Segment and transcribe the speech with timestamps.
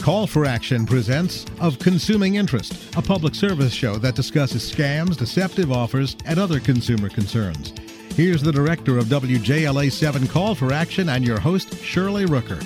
[0.00, 5.70] Call for Action presents Of Consuming Interest, a public service show that discusses scams, deceptive
[5.70, 7.74] offers, and other consumer concerns.
[8.14, 12.64] Here's the director of WJLA 7 Call for Action and your host, Shirley Rooker.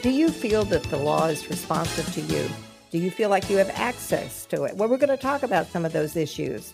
[0.00, 2.48] Do you feel that the law is responsive to you?
[2.90, 4.74] Do you feel like you have access to it?
[4.74, 6.72] Well, we're going to talk about some of those issues.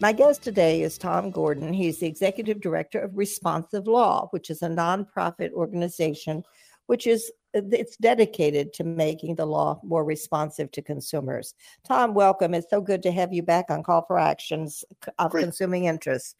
[0.00, 1.72] My guest today is Tom Gordon.
[1.72, 6.44] He's the executive director of Responsive Law, which is a nonprofit organization
[6.90, 11.54] which is it's dedicated to making the law more responsive to consumers.
[11.84, 12.54] Tom, welcome.
[12.54, 14.84] It's so good to have you back on Call for Actions
[15.18, 15.42] of Great.
[15.42, 16.36] Consuming Interest.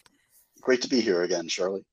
[0.61, 1.85] Great to be here again, Shirley.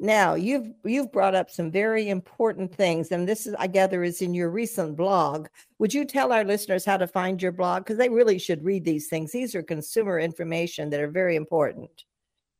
[0.00, 4.22] Now, you've you've brought up some very important things, and this is, I gather, is
[4.22, 5.48] in your recent blog.
[5.80, 7.84] Would you tell our listeners how to find your blog?
[7.84, 9.32] Because they really should read these things.
[9.32, 11.90] These are consumer information that are very important.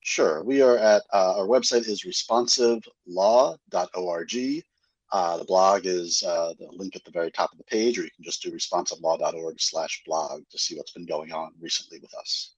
[0.01, 0.43] Sure.
[0.43, 4.65] We are at uh, our website is responsivelaw.org.
[5.11, 8.03] Uh, the blog is uh, the link at the very top of the page, or
[8.03, 12.15] you can just do responsivelaw.org slash blog to see what's been going on recently with
[12.15, 12.55] us.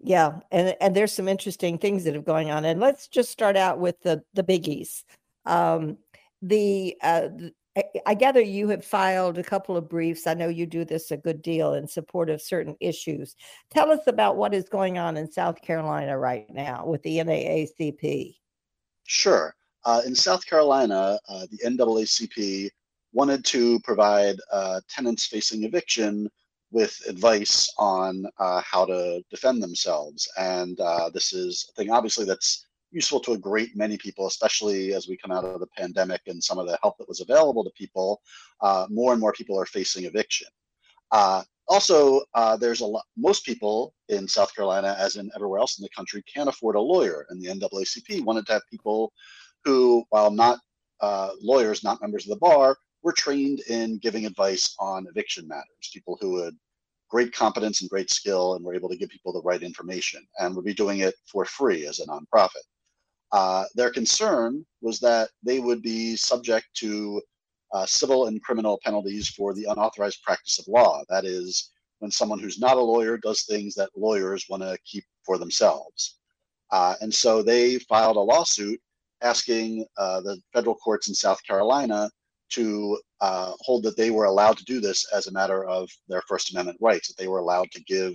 [0.00, 2.64] Yeah, and and there's some interesting things that have going on.
[2.64, 5.04] And let's just start out with the the biggies.
[5.44, 5.98] Um,
[6.42, 7.28] the, uh,
[7.76, 10.26] I, I gather you have filed a couple of briefs.
[10.26, 13.36] I know you do this a good deal in support of certain issues.
[13.70, 18.36] Tell us about what is going on in South Carolina right now with the NAACP.
[19.04, 19.54] Sure.
[19.84, 22.70] Uh, in South Carolina, uh, the NAACP
[23.12, 26.30] wanted to provide uh, tenants facing eviction
[26.70, 30.26] with advice on uh, how to defend themselves.
[30.38, 34.94] And uh, this is a thing, obviously, that's useful to a great many people, especially
[34.94, 37.64] as we come out of the pandemic and some of the help that was available
[37.64, 38.22] to people.
[38.60, 40.48] Uh, more and more people are facing eviction.
[41.68, 42.22] also,
[42.60, 46.22] there's a lot, most people in South Carolina, as in everywhere else in the country,
[46.32, 47.26] can't afford a lawyer.
[47.28, 49.12] And the NAACP wanted to have people
[49.64, 50.58] who, while not
[51.00, 55.90] uh, lawyers, not members of the bar, were trained in giving advice on eviction matters.
[55.92, 56.54] People who had
[57.10, 60.54] great competence and great skill and were able to give people the right information and
[60.54, 62.64] would be doing it for free as a nonprofit.
[63.32, 67.20] Uh, their concern was that they would be subject to
[67.72, 71.02] uh, civil and criminal penalties for the unauthorized practice of law.
[71.08, 75.04] That is, when someone who's not a lawyer does things that lawyers want to keep
[75.24, 76.18] for themselves.
[76.70, 78.80] Uh, and so they filed a lawsuit
[79.22, 82.10] asking uh, the federal courts in South Carolina
[82.50, 86.22] to uh, hold that they were allowed to do this as a matter of their
[86.28, 88.14] First Amendment rights, that they were allowed to give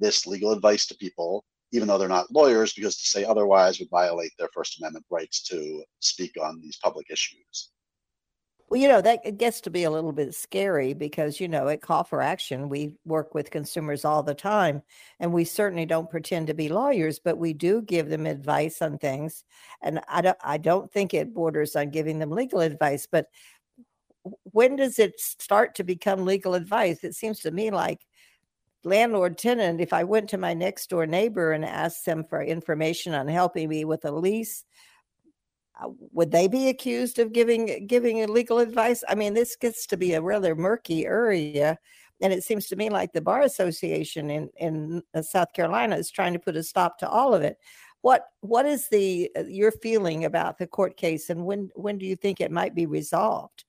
[0.00, 3.90] this legal advice to people, even though they're not lawyers, because to say otherwise would
[3.90, 7.70] violate their First Amendment rights to speak on these public issues.
[8.68, 11.82] Well, you know, that gets to be a little bit scary because, you know, at
[11.82, 14.82] Call for Action, we work with consumers all the time.
[15.20, 18.98] And we certainly don't pretend to be lawyers, but we do give them advice on
[18.98, 19.44] things.
[19.82, 23.06] And I don't, I don't think it borders on giving them legal advice.
[23.06, 23.26] But
[24.52, 27.04] when does it start to become legal advice?
[27.04, 28.04] It seems to me like
[28.84, 33.14] landlord tenant, if I went to my next door neighbor and asked them for information
[33.14, 34.64] on helping me with a lease,
[35.84, 39.04] would they be accused of giving giving illegal advice?
[39.08, 41.78] I mean, this gets to be a rather murky area,
[42.20, 46.10] and it seems to me like the bar association in in uh, South Carolina is
[46.10, 47.58] trying to put a stop to all of it.
[48.00, 52.06] What what is the uh, your feeling about the court case, and when when do
[52.06, 53.64] you think it might be resolved?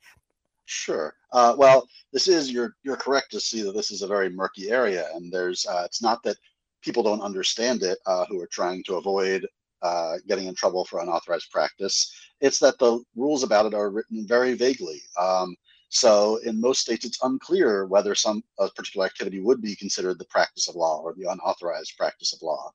[0.65, 1.15] Sure.
[1.31, 4.69] Uh, well, this is you're you're correct to see that this is a very murky
[4.69, 6.37] area, and there's uh, it's not that
[6.81, 9.45] people don't understand it uh, who are trying to avoid
[9.81, 12.13] uh, getting in trouble for unauthorized practice.
[12.41, 15.01] It's that the rules about it are written very vaguely.
[15.19, 15.55] Um,
[15.89, 20.25] so in most states, it's unclear whether some a particular activity would be considered the
[20.25, 22.71] practice of law or the unauthorized practice of law.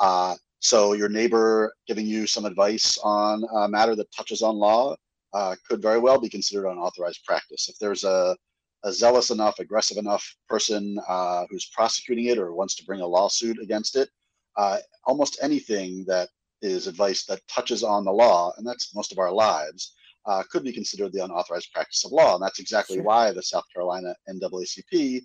[0.00, 4.96] Uh, so your neighbor giving you some advice on a matter that touches on law
[5.34, 7.68] uh, could very well be considered unauthorized practice.
[7.68, 8.36] If there's a,
[8.84, 13.06] a zealous enough, aggressive enough person uh, who's prosecuting it or wants to bring a
[13.06, 14.08] lawsuit against it,
[14.56, 16.28] uh, almost anything that
[16.62, 19.94] is advice that touches on the law, and that's most of our lives,
[20.26, 22.34] uh, could be considered the unauthorized practice of law.
[22.34, 23.04] And that's exactly sure.
[23.04, 25.22] why the South Carolina NAACP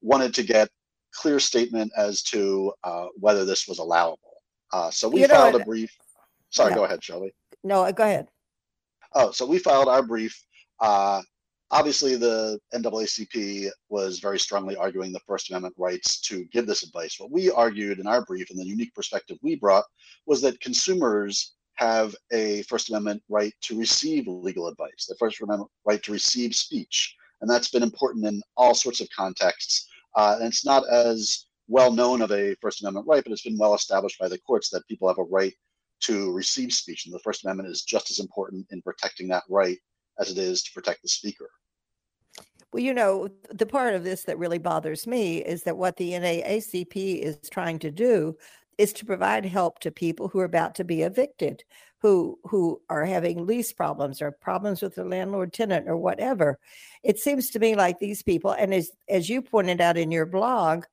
[0.00, 0.68] wanted to get
[1.14, 4.18] clear statement as to uh, whether this was allowable.
[4.72, 5.90] Uh, so we you filed a brief.
[6.50, 6.78] Sorry, no.
[6.78, 7.34] go ahead, Shirley.
[7.64, 8.28] No, go ahead.
[9.14, 10.38] Oh, so we filed our brief
[10.80, 11.22] uh,
[11.70, 17.16] obviously the NAACP was very strongly arguing the First Amendment rights to give this advice.
[17.18, 19.84] What we argued in our brief and the unique perspective we brought
[20.26, 25.70] was that consumers have a First Amendment right to receive legal advice, the First Amendment
[25.84, 27.14] right to receive speech.
[27.40, 29.88] And that's been important in all sorts of contexts.
[30.14, 33.58] Uh, and it's not as well known of a First Amendment right, but it's been
[33.58, 35.52] well established by the courts that people have a right
[36.00, 37.04] to receive speech.
[37.06, 39.78] And the First Amendment is just as important in protecting that right
[40.18, 41.50] as it is to protect the speaker.
[42.72, 46.12] Well, you know, the part of this that really bothers me is that what the
[46.12, 48.36] NAACP is trying to do
[48.78, 51.64] is to provide help to people who are about to be evicted,
[52.02, 56.58] who who are having lease problems or problems with their landlord tenant or whatever.
[57.02, 60.26] It seems to me like these people, and as as you pointed out in your
[60.26, 60.84] blog,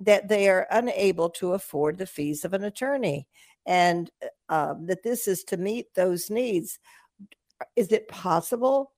[0.00, 3.26] that they are unable to afford the fees of an attorney,
[3.66, 4.10] and
[4.50, 6.78] uh, um, that this is to meet those needs.
[7.76, 8.92] Is it possible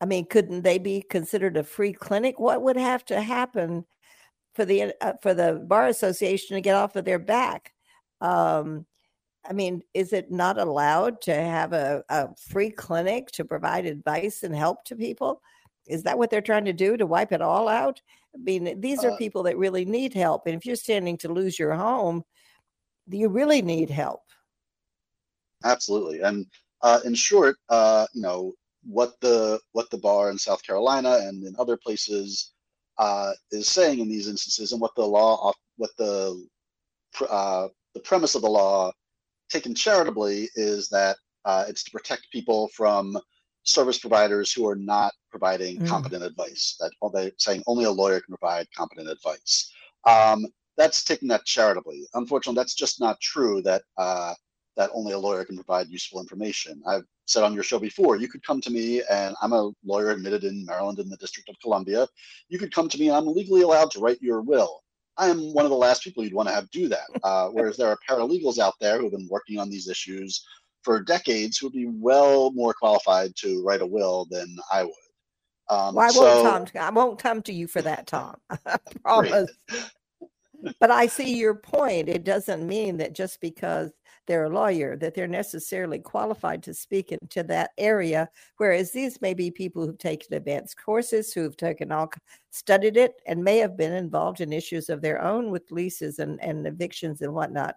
[0.00, 2.38] I mean, couldn't they be considered a free clinic?
[2.38, 3.84] What would have to happen
[4.54, 7.72] for the uh, for the bar association to get off of their back?
[8.20, 8.86] Um,
[9.48, 14.42] I mean, is it not allowed to have a, a free clinic to provide advice
[14.42, 15.42] and help to people?
[15.86, 18.00] Is that what they're trying to do to wipe it all out?
[18.34, 20.46] I mean, these are uh, people that really need help.
[20.46, 22.24] And if you're standing to lose your home,
[23.08, 24.20] you really need help.
[25.64, 26.20] Absolutely.
[26.20, 26.46] And
[26.82, 28.52] uh, in short, uh, you know,
[28.84, 32.52] what the what the bar in South Carolina and in other places
[32.98, 36.46] uh, is saying in these instances, and what the law, what the
[37.28, 38.92] uh, the premise of the law,
[39.50, 43.18] taken charitably, is that uh, it's to protect people from
[43.64, 45.88] service providers who are not providing mm.
[45.88, 46.76] competent advice.
[46.80, 49.70] That they're saying only a lawyer can provide competent advice.
[50.04, 50.46] Um,
[50.76, 52.06] that's taking that charitably.
[52.14, 53.60] Unfortunately, that's just not true.
[53.62, 54.34] That uh,
[54.78, 56.80] that only a lawyer can provide useful information.
[56.86, 60.10] I've said on your show before, you could come to me and I'm a lawyer
[60.10, 62.06] admitted in Maryland in the District of Columbia.
[62.48, 64.80] You could come to me and I'm legally allowed to write your will.
[65.16, 67.08] I am one of the last people you'd want to have do that.
[67.24, 70.46] Uh, whereas there are paralegals out there who've been working on these issues
[70.82, 74.92] for decades who would be well more qualified to write a will than I would.
[75.70, 76.82] Um, well, I so, won't come.
[76.82, 78.36] I won't come to you for that, Tom.
[78.64, 79.50] I promise.
[80.80, 82.08] but I see your point.
[82.08, 83.90] It doesn't mean that just because
[84.28, 88.28] they're a lawyer, that they're necessarily qualified to speak into that area.
[88.58, 92.12] Whereas these may be people who've taken advanced courses, who've taken all
[92.50, 96.40] studied it, and may have been involved in issues of their own with leases and,
[96.40, 97.76] and evictions and whatnot.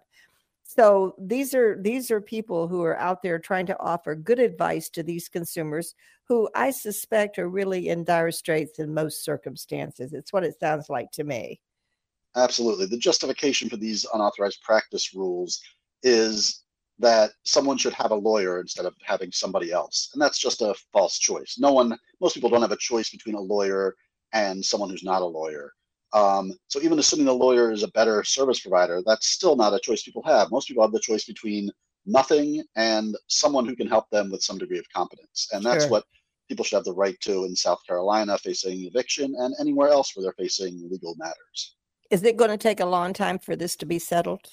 [0.62, 4.88] So these are these are people who are out there trying to offer good advice
[4.90, 5.94] to these consumers
[6.24, 10.12] who I suspect are really in dire straits in most circumstances.
[10.14, 11.60] It's what it sounds like to me.
[12.36, 12.86] Absolutely.
[12.86, 15.60] The justification for these unauthorized practice rules
[16.02, 16.62] is
[16.98, 20.10] that someone should have a lawyer instead of having somebody else.
[20.12, 21.56] And that's just a false choice.
[21.58, 23.94] No one, most people don't have a choice between a lawyer
[24.32, 25.72] and someone who's not a lawyer.
[26.12, 29.80] Um, so even assuming the lawyer is a better service provider, that's still not a
[29.80, 30.50] choice people have.
[30.50, 31.70] Most people have the choice between
[32.04, 35.48] nothing and someone who can help them with some degree of competence.
[35.52, 35.90] And that's sure.
[35.90, 36.04] what
[36.48, 40.22] people should have the right to in South Carolina facing eviction and anywhere else where
[40.22, 41.76] they're facing legal matters.
[42.10, 44.46] Is it going to take a long time for this to be settled?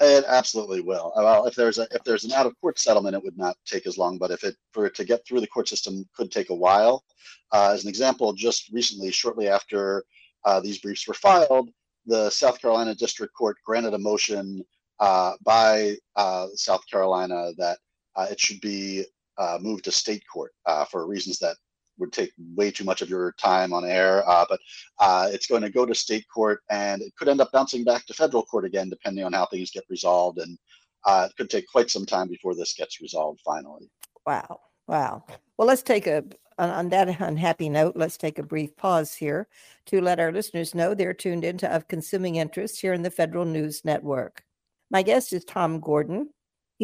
[0.00, 1.12] It absolutely will.
[1.14, 3.86] Well, if there's a if there's an out of court settlement, it would not take
[3.86, 4.18] as long.
[4.18, 7.04] But if it for it to get through the court system could take a while.
[7.52, 10.04] Uh, as an example, just recently, shortly after
[10.44, 11.70] uh, these briefs were filed,
[12.06, 14.64] the South Carolina District Court granted a motion
[14.98, 17.78] uh, by uh, South Carolina that
[18.16, 19.04] uh, it should be
[19.38, 20.52] uh, moved to state court
[20.90, 21.56] for reasons that
[21.98, 24.28] would take way too much of your time on air.
[24.28, 24.60] Uh, but
[24.98, 28.06] uh, it's going to go to state court and it could end up bouncing back
[28.06, 30.38] to federal court again, depending on how things get resolved.
[30.38, 30.58] And
[31.04, 33.90] uh, it could take quite some time before this gets resolved finally.
[34.26, 34.60] Wow.
[34.86, 35.24] Wow.
[35.56, 36.24] Well, let's take a,
[36.58, 39.48] on that unhappy note, let's take a brief pause here
[39.86, 43.44] to let our listeners know they're tuned into Of Consuming Interest here in the Federal
[43.44, 44.44] News Network.
[44.90, 46.30] My guest is Tom Gordon.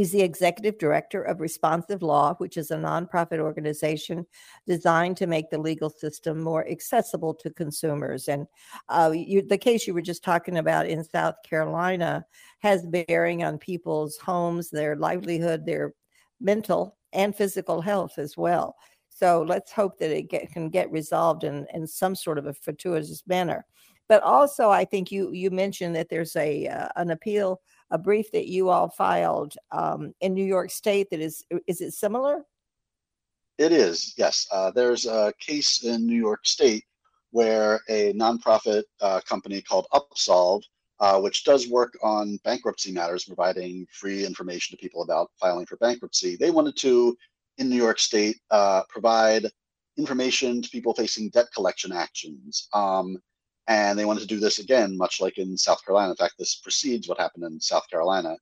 [0.01, 4.25] He's the executive director of Responsive Law, which is a nonprofit organization
[4.67, 8.27] designed to make the legal system more accessible to consumers.
[8.27, 8.47] And
[8.89, 12.25] uh, you, the case you were just talking about in South Carolina
[12.61, 15.93] has bearing on people's homes, their livelihood, their
[16.41, 18.77] mental and physical health as well.
[19.11, 22.55] So let's hope that it get, can get resolved in, in some sort of a
[22.55, 23.67] fortuitous manner.
[24.09, 28.31] But also, I think you you mentioned that there's a uh, an appeal a brief
[28.33, 32.45] that you all filed um, in New York State that is is it similar?
[33.59, 34.47] It is, yes.
[34.51, 36.85] Uh, there's a case in New York State
[37.31, 40.63] where a nonprofit uh, company called Upsolve,
[40.99, 45.77] uh, which does work on bankruptcy matters, providing free information to people about filing for
[45.77, 47.17] bankruptcy, they wanted to,
[47.59, 49.47] in New York State, uh, provide
[49.97, 52.69] information to people facing debt collection actions.
[52.73, 53.19] Um,
[53.69, 56.11] and they wanted to do this again, much like in South Carolina.
[56.11, 58.37] In fact, this precedes what happened in South Carolina.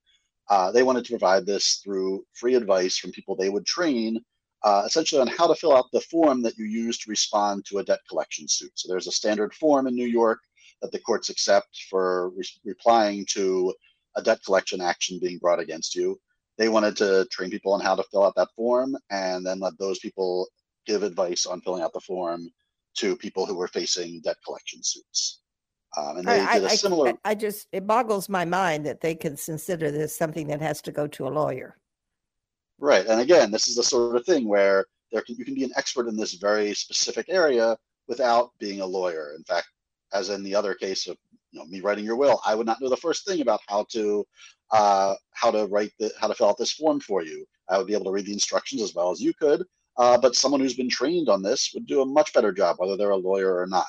[0.48, 4.18] Uh, they wanted to provide this through free advice from people they would train,
[4.64, 7.78] uh, essentially on how to fill out the form that you use to respond to
[7.78, 8.72] a debt collection suit.
[8.74, 10.40] So there's a standard form in New York
[10.80, 13.74] that the courts accept for re- replying to
[14.16, 16.18] a debt collection action being brought against you.
[16.56, 19.78] They wanted to train people on how to fill out that form and then let
[19.78, 20.48] those people
[20.86, 22.48] give advice on filling out the form
[22.98, 25.40] to people who were facing debt collection suits.
[25.96, 27.08] Um, and they I, did a I, similar.
[27.08, 30.82] I, I just it boggles my mind that they can consider this something that has
[30.82, 31.78] to go to a lawyer.
[32.78, 35.64] Right, and again, this is the sort of thing where there can, you can be
[35.64, 37.76] an expert in this very specific area
[38.06, 39.34] without being a lawyer.
[39.36, 39.68] In fact,
[40.12, 41.16] as in the other case of
[41.50, 43.86] you know me writing your will, I would not know the first thing about how
[43.92, 44.24] to
[44.70, 47.46] uh, how to write the how to fill out this form for you.
[47.68, 49.64] I would be able to read the instructions as well as you could,
[49.98, 52.96] uh, but someone who's been trained on this would do a much better job, whether
[52.96, 53.86] they're a lawyer or not.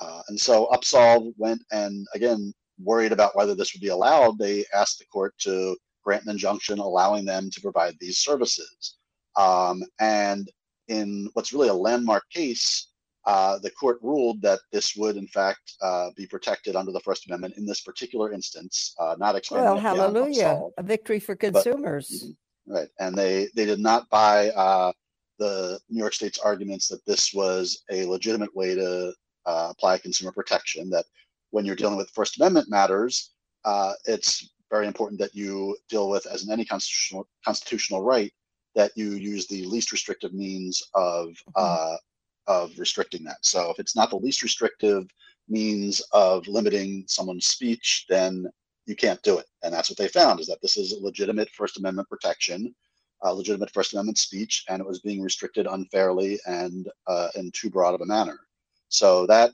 [0.00, 2.52] Uh, and so Upsolve went and again
[2.82, 4.38] worried about whether this would be allowed.
[4.38, 8.96] They asked the court to grant an injunction allowing them to provide these services.
[9.36, 10.50] Um, and
[10.88, 12.88] in what's really a landmark case,
[13.26, 17.26] uh, the court ruled that this would, in fact, uh, be protected under the First
[17.26, 19.64] Amendment in this particular instance, uh, not expanding.
[19.64, 22.32] Well, hallelujah, a victory for consumers.
[22.66, 24.92] But, right, and they they did not buy uh,
[25.38, 29.12] the New York State's arguments that this was a legitimate way to
[29.46, 30.90] uh, apply consumer protection.
[30.90, 31.04] That
[31.50, 36.26] when you're dealing with First Amendment matters, uh, it's very important that you deal with,
[36.26, 38.32] as in any constitutional constitutional right,
[38.74, 41.52] that you use the least restrictive means of mm-hmm.
[41.56, 41.96] uh,
[42.46, 43.38] of restricting that.
[43.42, 45.06] So if it's not the least restrictive
[45.48, 48.46] means of limiting someone's speech, then
[48.86, 49.46] you can't do it.
[49.62, 52.74] And that's what they found is that this is a legitimate First Amendment protection,
[53.24, 57.70] uh, legitimate First Amendment speech, and it was being restricted unfairly and uh, in too
[57.70, 58.38] broad of a manner.
[58.88, 59.52] So that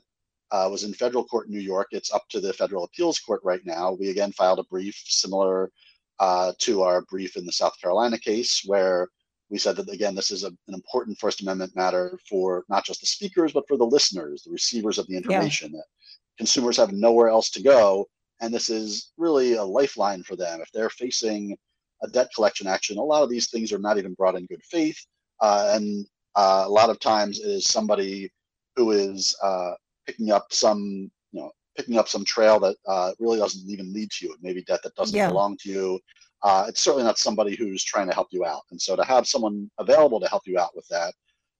[0.51, 1.87] uh, was in federal court in New York.
[1.91, 3.93] It's up to the federal appeals court right now.
[3.93, 5.71] We again filed a brief similar
[6.19, 9.07] uh, to our brief in the South Carolina case, where
[9.49, 13.01] we said that again, this is a, an important First Amendment matter for not just
[13.01, 15.71] the speakers, but for the listeners, the receivers of the information.
[15.71, 15.77] Yeah.
[15.77, 15.85] That
[16.37, 18.07] consumers have nowhere else to go,
[18.41, 21.57] and this is really a lifeline for them if they're facing
[22.03, 22.97] a debt collection action.
[22.97, 24.97] A lot of these things are not even brought in good faith,
[25.41, 26.05] uh, and
[26.35, 28.29] uh, a lot of times it is somebody
[28.75, 29.73] who is uh,
[30.05, 34.09] picking up some, you know, picking up some trail that uh, really doesn't even lead
[34.11, 34.33] to you.
[34.33, 35.29] It may be debt that doesn't yeah.
[35.29, 35.99] belong to you.
[36.43, 38.63] Uh, it's certainly not somebody who's trying to help you out.
[38.71, 41.13] And so to have someone available to help you out with that,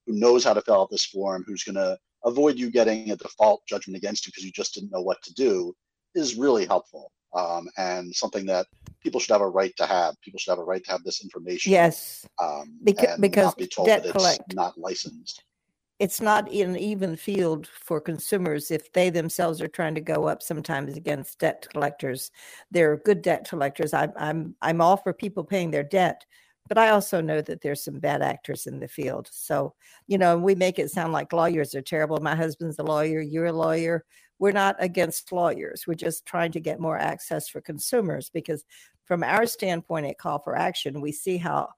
[0.05, 3.15] who knows how to fill out this form, who's going to avoid you getting a
[3.15, 5.73] default judgment against you because you just didn't know what to do,
[6.15, 7.11] is really helpful.
[7.35, 8.67] Um, and something that
[9.01, 10.15] people should have a right to have.
[10.21, 11.71] People should have a right to have this information.
[11.71, 12.27] Yes.
[12.39, 15.43] Um, because because be debt collect- not licensed
[15.99, 20.41] it's not an even field for consumers if they themselves are trying to go up
[20.41, 22.31] sometimes against debt collectors.
[22.71, 23.93] They're good debt collectors.
[23.93, 26.25] I'm I'm I'm all for people paying their debt,
[26.67, 29.29] but I also know that there's some bad actors in the field.
[29.31, 29.75] So,
[30.07, 32.19] you know, we make it sound like lawyers are terrible.
[32.19, 34.03] My husband's a lawyer, you're a lawyer.
[34.43, 35.87] We're not against lawyers.
[35.87, 38.65] We're just trying to get more access for consumers because
[39.05, 41.69] from our standpoint at Call for Action, we see how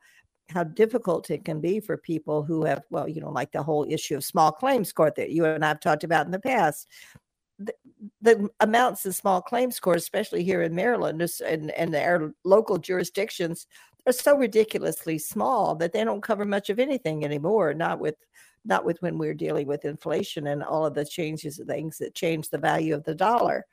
[0.49, 3.85] how difficult it can be for people who have, well, you know, like the whole
[3.87, 6.87] issue of small claims court that you and I've talked about in the past.
[7.59, 7.75] The,
[8.23, 13.67] the amounts of small claims court, especially here in Maryland and, and our local jurisdictions,
[14.07, 17.75] are so ridiculously small that they don't cover much of anything anymore.
[17.75, 18.15] Not with,
[18.65, 22.15] not with when we're dealing with inflation and all of the changes of things that
[22.15, 23.65] change the value of the dollar.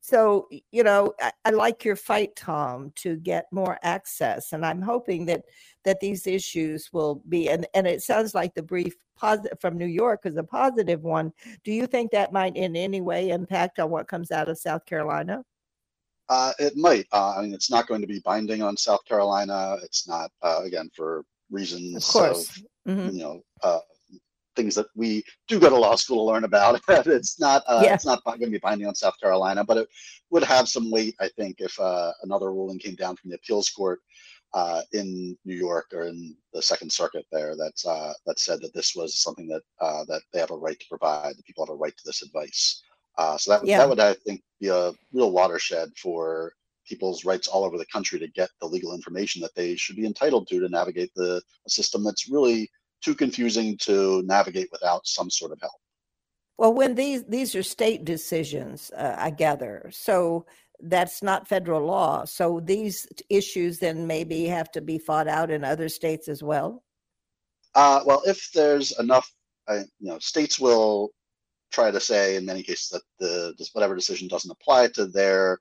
[0.00, 4.52] So, you know, I, I, like your fight, Tom, to get more access.
[4.52, 5.42] And I'm hoping that
[5.84, 9.86] that these issues will be and, and it sounds like the brief positive from New
[9.86, 11.32] York is a positive one.
[11.64, 14.86] Do you think that might in any way impact on what comes out of South
[14.86, 15.42] Carolina?
[16.28, 17.06] Uh, it might.
[17.12, 19.76] Uh, I mean, it's not going to be binding on South Carolina.
[19.82, 22.48] It's not, uh, again, for reasons of, course.
[22.50, 23.16] Of, mm-hmm.
[23.16, 23.78] you know, uh,
[24.56, 26.80] things that we do go to law school to learn about.
[26.88, 27.94] it's not uh, yeah.
[27.94, 29.88] it's not going to be binding on South Carolina, but it
[30.30, 33.68] would have some weight, I think, if uh, another ruling came down from the appeals
[33.68, 34.00] court
[34.54, 38.74] uh, in New York or in the Second Circuit there that's uh, that said that
[38.74, 41.36] this was something that uh, that they have a right to provide.
[41.36, 42.82] The people have a right to this advice.
[43.18, 43.78] Uh, so that yeah.
[43.78, 46.52] that would I think be a real watershed for
[46.86, 50.06] people's rights all over the country to get the legal information that they should be
[50.06, 52.70] entitled to to navigate the system that's really
[53.02, 55.80] too confusing to navigate without some sort of help.
[56.58, 59.90] Well, when these these are state decisions, uh, I gather.
[59.92, 60.46] So
[60.80, 62.24] that's not federal law.
[62.24, 66.82] So these issues then maybe have to be fought out in other states as well.
[67.74, 69.30] Uh, well, if there's enough,
[69.68, 71.10] uh, you know, states will
[71.72, 75.58] try to say in many cases that the whatever decision doesn't apply to their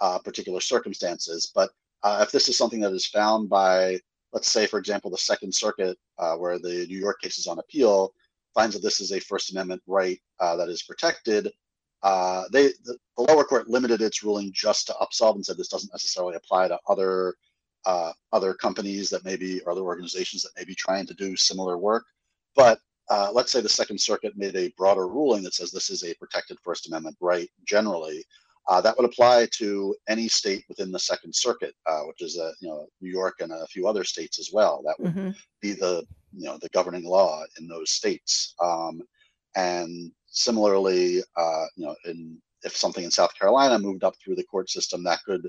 [0.00, 1.52] uh, particular circumstances.
[1.54, 1.70] But
[2.02, 4.00] uh, if this is something that is found by
[4.32, 7.58] let's say, for example, the Second Circuit, uh, where the New York case is on
[7.58, 8.12] appeal,
[8.54, 11.52] finds that this is a First Amendment right uh, that is protected.
[12.02, 15.68] Uh, they the, the, lower court limited its ruling just to Upsolve and said this
[15.68, 17.34] doesn't necessarily apply to other
[17.84, 21.78] uh, other companies that maybe or other organizations that may be trying to do similar
[21.78, 22.04] work.
[22.56, 26.02] But uh, let's say the Second Circuit made a broader ruling that says this is
[26.02, 28.24] a protected First Amendment right generally,
[28.68, 32.52] uh, that would apply to any state within the Second Circuit, uh, which is uh,
[32.60, 34.82] you know New York and a few other states as well.
[34.84, 35.30] That would mm-hmm.
[35.60, 38.54] be the you know the governing law in those states.
[38.62, 39.02] Um,
[39.56, 44.44] and similarly, uh, you know, in if something in South Carolina moved up through the
[44.44, 45.48] court system, that could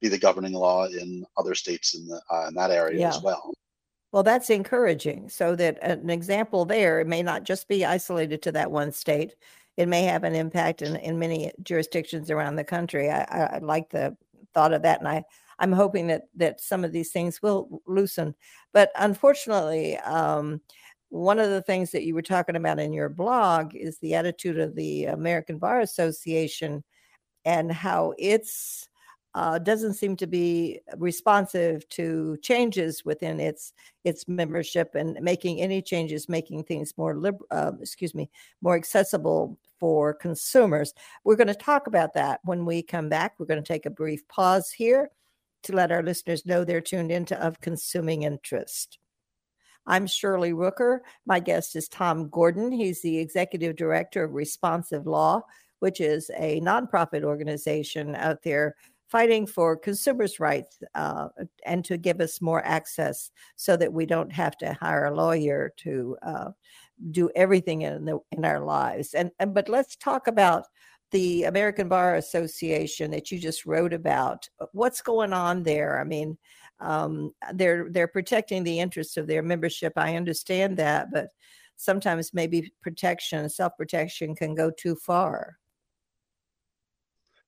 [0.00, 3.08] be the governing law in other states in the uh, in that area yeah.
[3.08, 3.52] as well.
[4.12, 5.30] Well, that's encouraging.
[5.30, 9.34] So that an example there, it may not just be isolated to that one state.
[9.76, 13.10] It may have an impact in, in many jurisdictions around the country.
[13.10, 14.16] I, I, I like the
[14.54, 15.24] thought of that, and I
[15.58, 18.34] I'm hoping that that some of these things will loosen.
[18.72, 20.60] But unfortunately, um,
[21.08, 24.58] one of the things that you were talking about in your blog is the attitude
[24.58, 26.82] of the American Bar Association
[27.44, 28.88] and how it's
[29.34, 33.72] uh, doesn't seem to be responsive to changes within its
[34.04, 38.28] its membership and making any changes, making things more liberal, uh, excuse me,
[38.60, 40.92] more accessible for consumers.
[41.24, 43.34] We're going to talk about that when we come back.
[43.38, 45.10] We're going to take a brief pause here
[45.62, 48.98] to let our listeners know they're tuned into of consuming interest.
[49.86, 51.00] I'm Shirley Rooker.
[51.26, 52.70] My guest is Tom Gordon.
[52.70, 55.42] He's the executive director of Responsive Law,
[55.80, 58.76] which is a nonprofit organization out there
[59.12, 61.28] fighting for consumers' rights uh,
[61.66, 65.70] and to give us more access so that we don't have to hire a lawyer
[65.76, 66.48] to uh,
[67.10, 69.12] do everything in the in our lives.
[69.12, 70.64] And, and but let's talk about
[71.10, 74.48] the American Bar Association that you just wrote about.
[74.72, 76.00] What's going on there?
[76.00, 76.38] I mean,
[76.80, 79.92] um, they're they're protecting the interests of their membership.
[79.96, 81.28] I understand that, but
[81.76, 85.58] sometimes maybe protection, self protection, can go too far.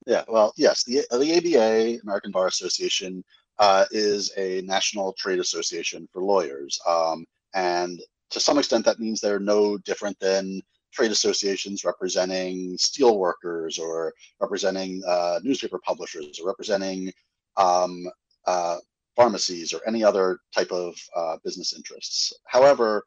[0.06, 3.24] Yeah, well, yes, the, the ABA, American Bar Association,
[3.58, 6.78] uh, is a national trade association for lawyers.
[6.86, 10.60] Um, and to some extent, that means they're no different than
[10.92, 17.12] trade associations representing steel workers or representing uh, newspaper publishers or representing
[17.56, 18.06] um,
[18.46, 18.76] uh,
[19.16, 22.32] pharmacies or any other type of uh, business interests.
[22.46, 23.04] However,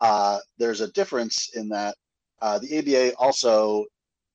[0.00, 1.96] uh, there's a difference in that
[2.42, 3.84] uh, the ABA also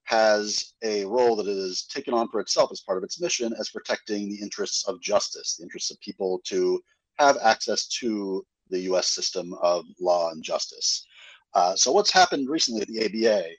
[0.09, 3.53] has a role that it has taken on for itself as part of its mission
[3.59, 6.81] as protecting the interests of justice, the interests of people to
[7.19, 11.05] have access to the US system of law and justice.
[11.53, 13.49] Uh, so, what's happened recently at the ABA?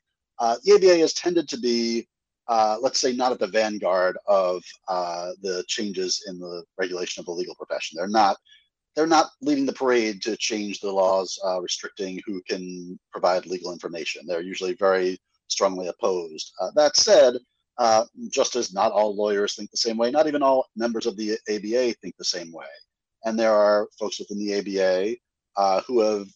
[0.40, 2.08] Uh, the ABA has tended to be,
[2.48, 7.26] uh, let's say, not at the vanguard of uh, the changes in the regulation of
[7.26, 7.96] the legal profession.
[7.96, 8.36] They're not.
[8.96, 13.72] They're not leading the parade to change the laws uh, restricting who can provide legal
[13.72, 14.26] information.
[14.26, 15.16] They're usually very
[15.50, 16.52] strongly opposed.
[16.60, 17.34] Uh, that said,
[17.78, 21.16] uh, just as not all lawyers think the same way, not even all members of
[21.16, 22.66] the ABA think the same way.
[23.24, 25.16] And there are folks within the ABA
[25.56, 26.28] uh, who have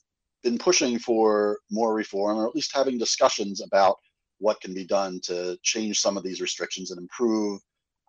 [0.43, 3.97] been pushing for more reform, or at least having discussions about
[4.39, 7.61] what can be done to change some of these restrictions and improve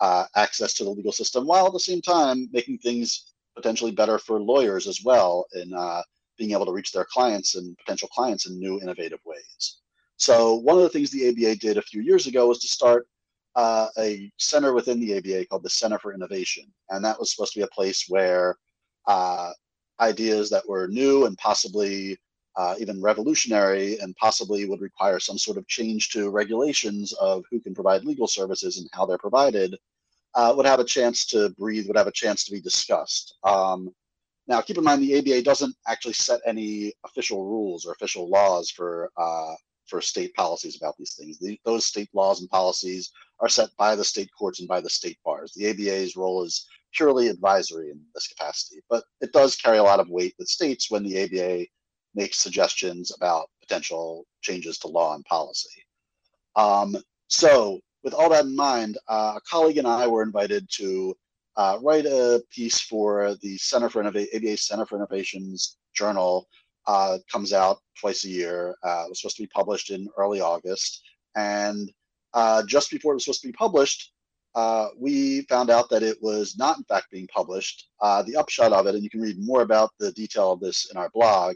[0.02, 4.20] uh, access to the legal system, while at the same time making things potentially better
[4.20, 6.02] for lawyers as well in uh,
[6.38, 9.78] being able to reach their clients and potential clients in new, innovative ways.
[10.18, 13.08] So one of the things the ABA did a few years ago was to start
[13.56, 17.54] uh, a center within the ABA called the Center for Innovation, and that was supposed
[17.54, 18.58] to be a place where
[19.08, 19.52] uh,
[20.00, 22.18] ideas that were new and possibly
[22.58, 27.60] uh, even revolutionary and possibly would require some sort of change to regulations of who
[27.60, 29.76] can provide legal services and how they're provided
[30.36, 33.36] uh, would have a chance to breathe, would have a chance to be discussed.
[33.44, 33.94] Um,
[34.48, 38.70] now, keep in mind the ABA doesn't actually set any official rules or official laws
[38.70, 39.56] for uh,
[39.88, 41.40] for state policies about these things.
[41.40, 44.90] The, those state laws and policies are set by the state courts and by the
[44.90, 45.54] state bars.
[45.54, 50.00] The ABA's role is purely advisory in this capacity, but it does carry a lot
[50.00, 51.66] of weight with states when the ABA
[52.16, 55.84] makes suggestions about potential changes to law and policy.
[56.56, 56.96] Um,
[57.28, 61.16] so, with all that in mind, uh, a colleague and I were invited to
[61.58, 66.48] uh, write a piece for the Center for Innov- ABA Center for Innovations journal
[66.88, 68.76] uh, comes out twice a year.
[68.84, 71.02] Uh, it was supposed to be published in early August.
[71.36, 71.92] And
[72.34, 74.12] uh, just before it was supposed to be published,
[74.56, 77.90] uh, we found out that it was not, in fact, being published.
[78.02, 80.90] Uh, the upshot of it, and you can read more about the detail of this
[80.92, 81.56] in our blog,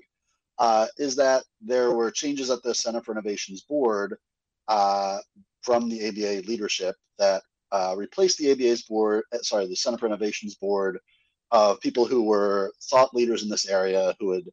[0.58, 4.16] uh, is that there were changes at the Center for Innovations board
[5.62, 7.42] from the ABA leadership that
[7.96, 11.00] replaced the ABA's board, sorry, the Center for Innovations board
[11.52, 14.44] of people who were thought leaders in this area who had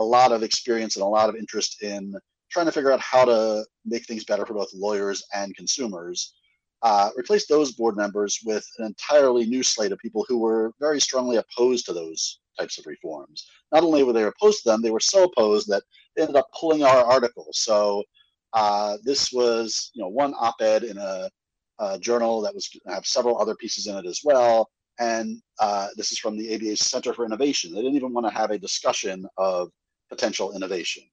[0.00, 2.14] a lot of experience and a lot of interest in
[2.50, 6.34] trying to figure out how to make things better for both lawyers and consumers.
[6.82, 11.00] Uh, replace those board members with an entirely new slate of people who were very
[11.00, 13.46] strongly opposed to those types of reforms.
[13.70, 15.82] Not only were they opposed to them, they were so opposed that
[16.16, 17.48] they ended up pulling our article.
[17.52, 18.02] So
[18.54, 21.30] uh, this was, you know, one op-ed in a,
[21.78, 24.70] a journal that was have several other pieces in it as well.
[24.98, 27.72] And uh, this is from the ABA Center for Innovation.
[27.72, 29.70] They didn't even want to have a discussion of
[30.10, 31.04] potential innovation.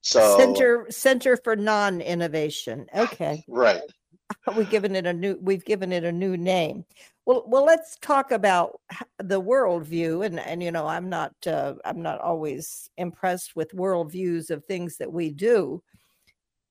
[0.00, 2.86] So Center Center for Non-Innovation.
[2.96, 3.44] Okay.
[3.48, 3.82] Right.
[4.56, 6.84] We've given it a new we've given it a new name.
[7.26, 8.80] Well, well, let's talk about
[9.18, 14.50] the worldview, and and you know, I'm not uh, I'm not always impressed with worldviews
[14.50, 15.82] of things that we do,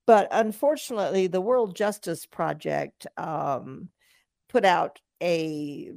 [0.05, 3.89] but unfortunately, the World Justice Project um,
[4.49, 5.91] put out a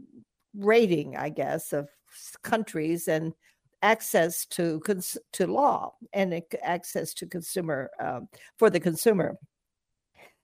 [0.55, 1.89] rating, I guess, of
[2.43, 3.35] countries and
[3.83, 9.37] access to cons- to law and access to consumer um, for the consumer.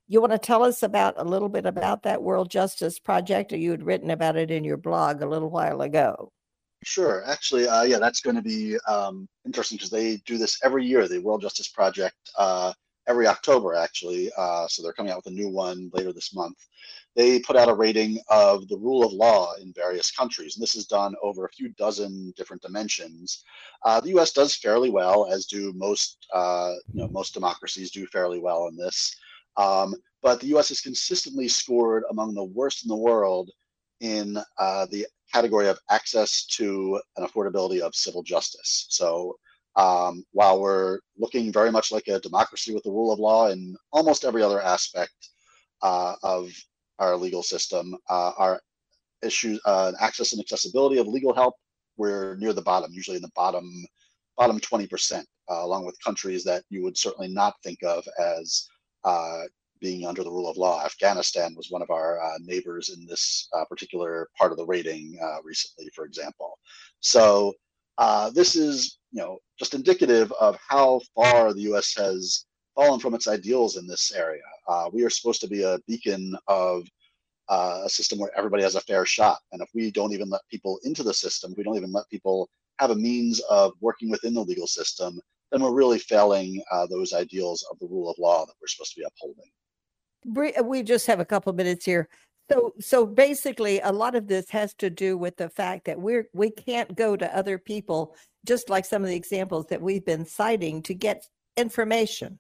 [0.09, 3.57] You want to tell us about a little bit about that World Justice Project, or
[3.57, 6.33] you had written about it in your blog a little while ago?
[6.85, 7.23] Sure.
[7.27, 11.07] Actually, uh, yeah, that's going to be um, interesting because they do this every year.
[11.07, 12.73] The World Justice Project uh,
[13.09, 14.31] every October, actually.
[14.37, 16.57] Uh, so they're coming out with a new one later this month.
[17.15, 20.75] They put out a rating of the rule of law in various countries, and this
[20.75, 23.45] is done over a few dozen different dimensions.
[23.85, 24.33] Uh, the U.S.
[24.33, 28.77] does fairly well, as do most, uh, you know, most democracies do fairly well in
[28.77, 29.15] this.
[29.57, 30.69] Um, but the U.S.
[30.71, 33.51] has consistently scored among the worst in the world
[34.01, 38.87] in uh, the category of access to an affordability of civil justice.
[38.88, 39.37] So
[39.77, 43.75] um, while we're looking very much like a democracy with the rule of law in
[43.93, 45.15] almost every other aspect
[45.83, 46.51] uh, of
[46.99, 48.61] our legal system, uh, our
[49.23, 51.55] issues, uh, access and accessibility of legal help,
[51.97, 53.71] we're near the bottom, usually in the bottom
[54.37, 58.67] bottom 20%, uh, along with countries that you would certainly not think of as
[59.05, 59.43] uh,
[59.79, 60.83] being under the rule of law.
[60.83, 65.91] Afghanistan was one of our uh, neighbors in this particular part of the rating recently,
[65.95, 66.59] for example.
[67.01, 67.53] So
[68.33, 71.94] this is you know, just indicative of how far the U.S.
[71.96, 74.42] has fallen from its ideals in this area.
[74.66, 76.85] Uh, we are supposed to be a beacon of
[77.48, 79.38] uh, a system where everybody has a fair shot.
[79.53, 82.51] And if we don't even let people into the system, we don't even let people
[82.81, 85.20] have a means of working within the legal system,
[85.53, 88.94] then we're really failing uh, those ideals of the rule of law that we're supposed
[88.94, 90.66] to be upholding.
[90.66, 92.09] We just have a couple minutes here.
[92.51, 96.29] So so basically a lot of this has to do with the fact that we're
[96.33, 100.27] we can't go to other people just like some of the examples that we've been
[100.27, 101.25] citing to get
[101.57, 102.39] information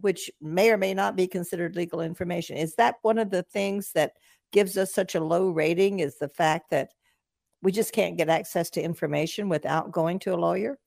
[0.00, 2.56] which may or may not be considered legal information.
[2.56, 4.12] Is that one of the things that
[4.52, 6.90] gives us such a low rating is the fact that
[7.62, 10.78] we just can't get access to information without going to a lawyer?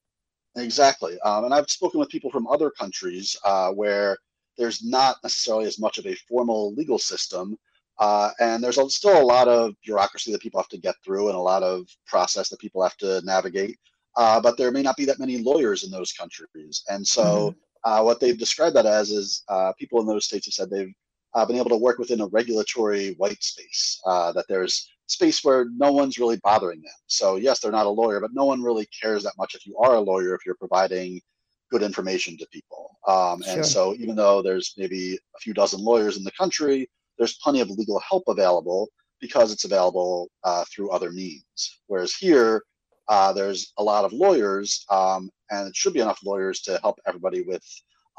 [0.55, 1.19] Exactly.
[1.21, 4.17] Um, and I've spoken with people from other countries uh, where
[4.57, 7.57] there's not necessarily as much of a formal legal system
[7.99, 11.37] uh, and there's still a lot of bureaucracy that people have to get through and
[11.37, 13.77] a lot of process that people have to navigate.
[14.15, 16.83] Uh, but there may not be that many lawyers in those countries.
[16.89, 17.91] And so mm-hmm.
[17.91, 20.93] uh, what they've described that as is uh, people in those states have said they've
[21.35, 25.67] uh, been able to work within a regulatory white space, uh, that there's space where
[25.75, 26.93] no one's really bothering them.
[27.07, 29.77] So yes, they're not a lawyer, but no one really cares that much if you
[29.77, 31.21] are a lawyer, if you're providing
[31.69, 32.97] good information to people.
[33.07, 33.63] Um, and sure.
[33.63, 37.69] so even though there's maybe a few dozen lawyers in the country, there's plenty of
[37.69, 41.79] legal help available because it's available uh, through other means.
[41.87, 42.63] Whereas here,
[43.07, 46.99] uh, there's a lot of lawyers, um, and it should be enough lawyers to help
[47.07, 47.63] everybody with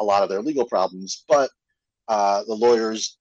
[0.01, 1.25] a lot of their legal problems.
[1.29, 1.51] But
[2.09, 3.19] uh, the lawyers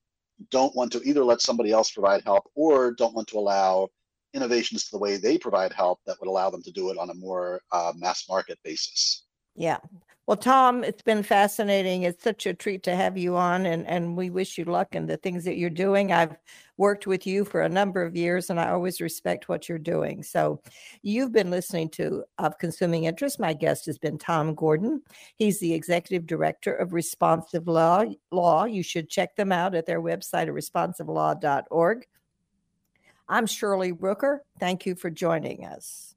[0.51, 3.89] don't want to either let somebody else provide help or don't want to allow
[4.33, 7.09] innovations to the way they provide help that would allow them to do it on
[7.09, 9.23] a more uh, mass market basis.
[9.55, 9.77] Yeah,
[10.27, 12.03] well, Tom, it's been fascinating.
[12.03, 15.07] It's such a treat to have you on, and, and we wish you luck in
[15.07, 16.11] the things that you're doing.
[16.11, 16.35] I've
[16.75, 20.21] worked with you for a number of years, and I always respect what you're doing.
[20.21, 20.61] So,
[21.01, 23.39] you've been listening to Of Consuming Interest.
[23.39, 25.01] My guest has been Tom Gordon.
[25.37, 28.03] He's the executive director of Responsive Law.
[28.29, 28.65] Law.
[28.65, 32.05] You should check them out at their website at responsivelaw.org.
[33.29, 34.39] I'm Shirley Rooker.
[34.59, 36.16] Thank you for joining us.